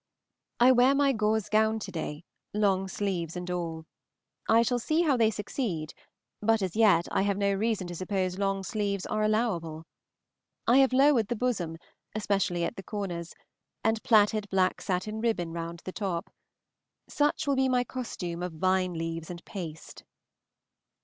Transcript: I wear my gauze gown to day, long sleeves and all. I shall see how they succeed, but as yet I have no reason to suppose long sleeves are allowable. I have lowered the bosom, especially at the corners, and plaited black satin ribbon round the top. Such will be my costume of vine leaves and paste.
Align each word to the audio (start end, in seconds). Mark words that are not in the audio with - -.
I 0.59 0.71
wear 0.71 0.95
my 0.95 1.13
gauze 1.13 1.47
gown 1.47 1.77
to 1.77 1.91
day, 1.91 2.23
long 2.55 2.87
sleeves 2.87 3.35
and 3.35 3.51
all. 3.51 3.85
I 4.49 4.63
shall 4.63 4.79
see 4.79 5.03
how 5.03 5.15
they 5.15 5.29
succeed, 5.29 5.93
but 6.41 6.63
as 6.63 6.75
yet 6.75 7.07
I 7.11 7.21
have 7.21 7.37
no 7.37 7.53
reason 7.53 7.85
to 7.85 7.93
suppose 7.93 8.39
long 8.39 8.63
sleeves 8.63 9.05
are 9.05 9.21
allowable. 9.21 9.83
I 10.65 10.77
have 10.79 10.91
lowered 10.91 11.27
the 11.27 11.35
bosom, 11.35 11.77
especially 12.15 12.63
at 12.63 12.77
the 12.77 12.83
corners, 12.83 13.35
and 13.83 14.01
plaited 14.01 14.49
black 14.49 14.81
satin 14.81 15.21
ribbon 15.21 15.53
round 15.53 15.83
the 15.85 15.91
top. 15.93 16.31
Such 17.07 17.45
will 17.45 17.55
be 17.55 17.69
my 17.69 17.83
costume 17.83 18.41
of 18.41 18.53
vine 18.53 18.93
leaves 18.95 19.29
and 19.29 19.45
paste. 19.45 20.03